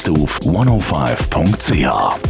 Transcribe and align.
Jetzt 0.00 0.08
auf 0.08 0.38
105.ch. 0.46 2.29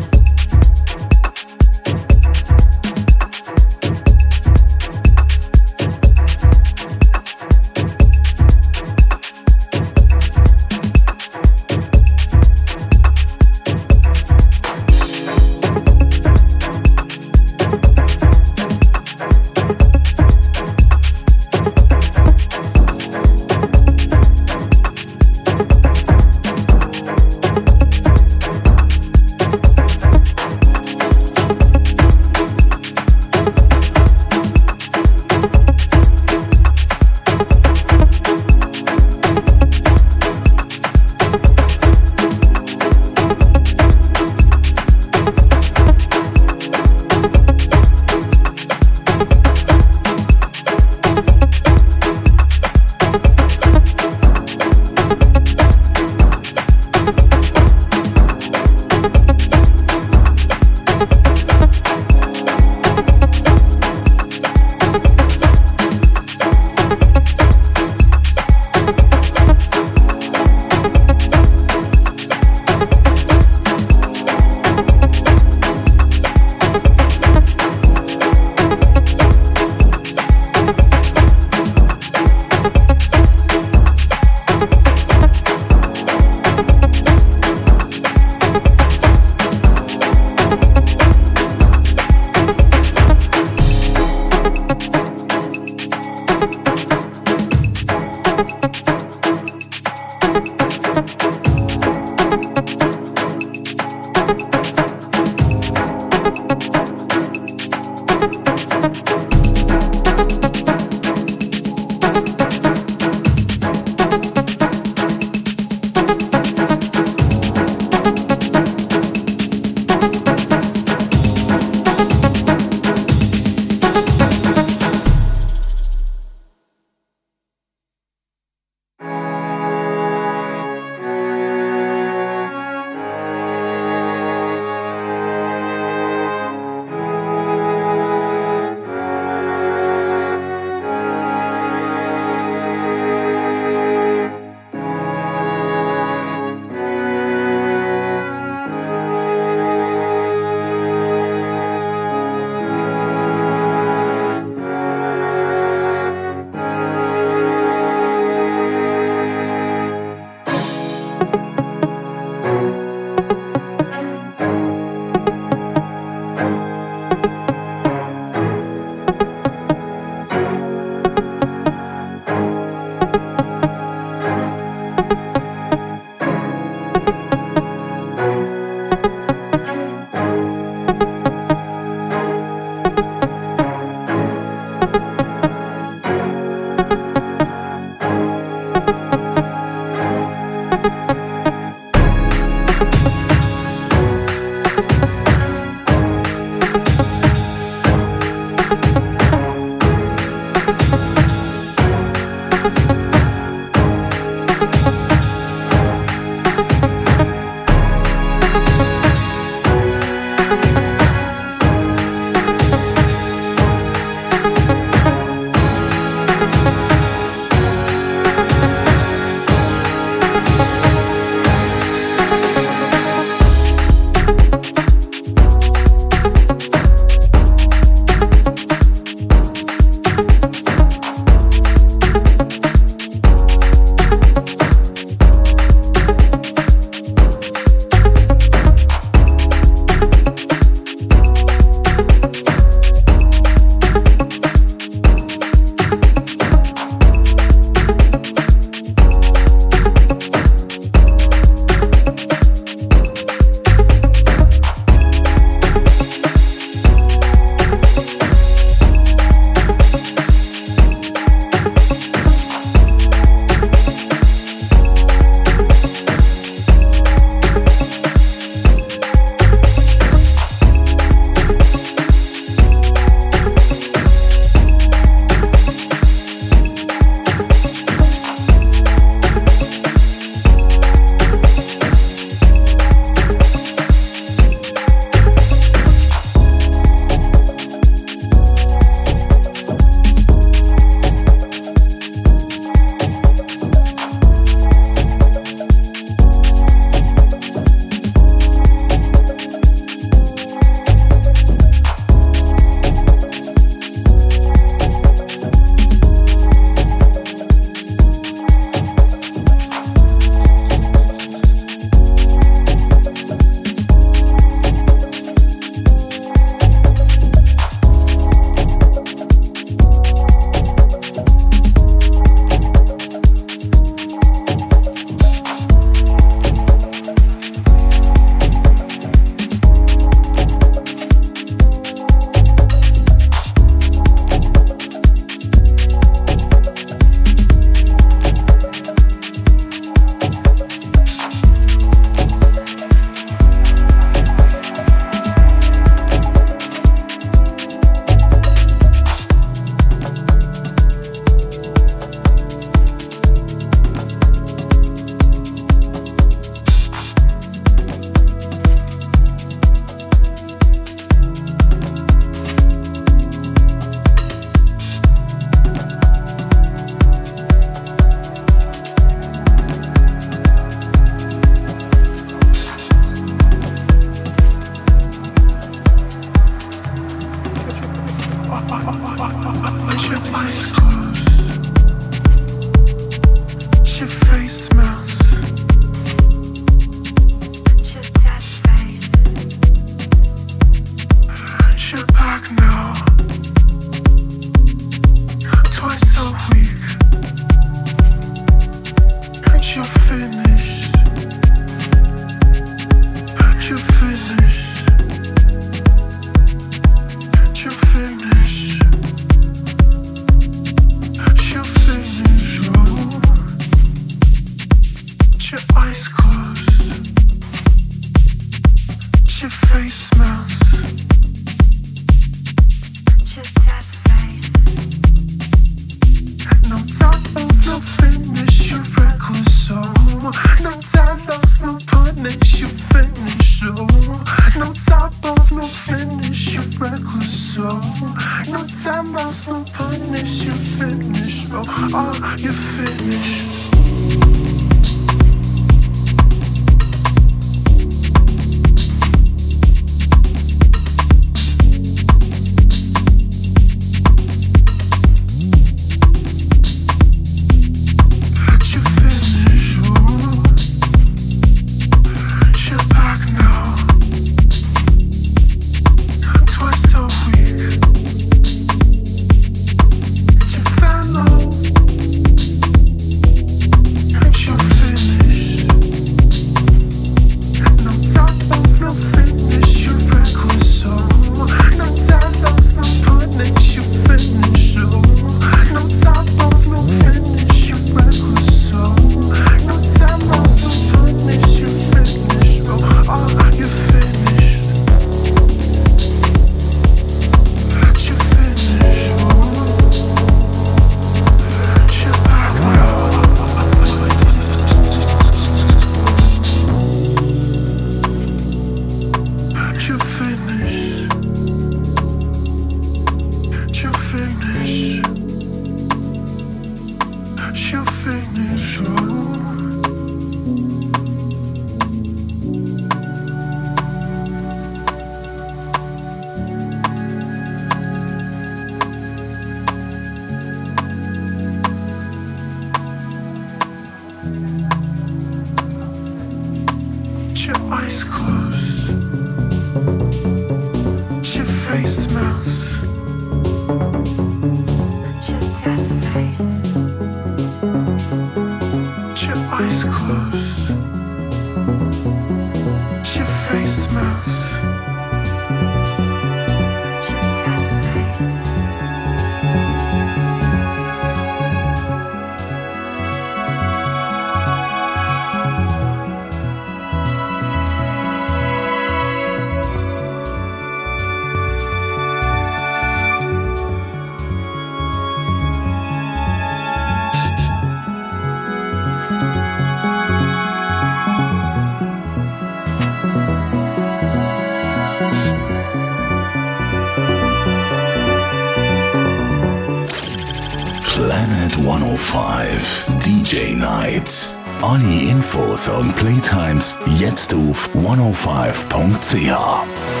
Alle 594.61 595.01
Infos 595.01 595.69
und 595.69 595.95
Playtimes 595.95 596.75
jetzt 596.97 597.33
auf 597.33 597.69
105.ch. 597.73 600.00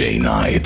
Night. 0.00 0.59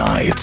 DJ 0.00 0.39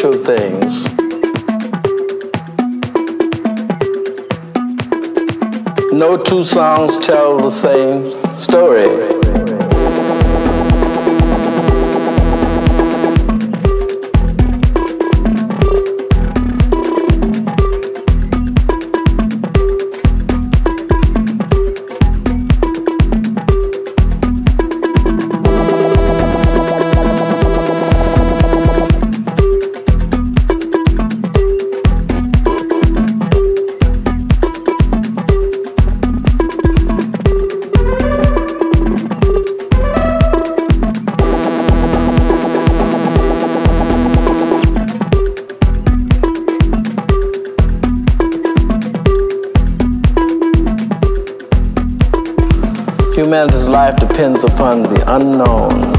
potential 0.00 0.24
things. 0.24 0.96
No 5.92 6.22
two 6.22 6.44
songs 6.44 7.04
tell 7.04 7.38
the 7.38 7.50
same 7.50 8.12
story. 8.38 9.07
Humanity's 53.18 53.68
life 53.68 53.96
depends 53.96 54.44
upon 54.44 54.80
the 54.84 55.02
unknown. 55.16 55.97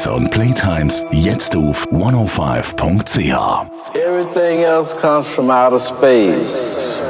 Infos 0.00 0.06
und 0.06 0.30
Playtimes 0.30 1.04
jetzt 1.10 1.54
auf 1.56 1.86
105.ch. 1.88 3.66
Everything 3.94 4.62
else 4.62 4.94
comes 4.96 5.26
from 5.26 5.50
outer 5.50 5.78
space. 5.78 7.02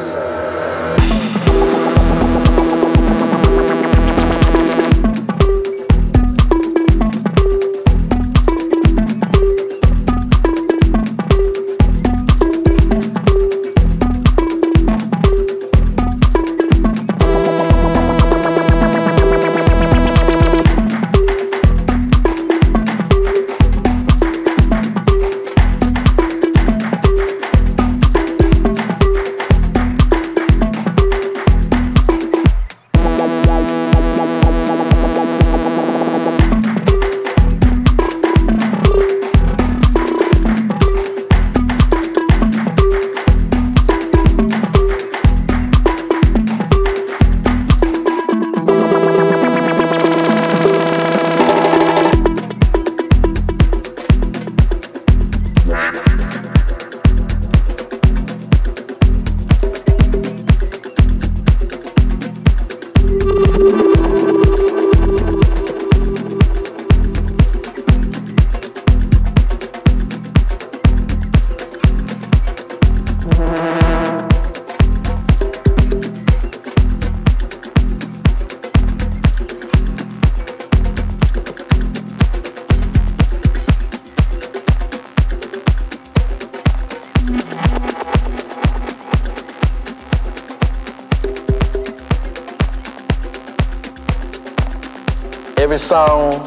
Every 95.92 96.39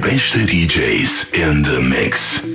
DJs 0.00 1.34
in 1.34 1.62
the 1.62 1.80
mix. 1.80 2.53